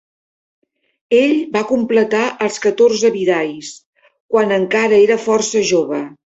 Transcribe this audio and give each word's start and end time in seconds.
Ell 1.17 1.35
va 1.57 1.63
completar 1.73 2.23
els 2.47 2.57
catorze 2.65 3.13
Vidyas 3.19 3.71
quan 4.09 4.59
encara 4.59 5.03
era 5.07 5.23
força 5.31 5.67
jove. 5.77 6.05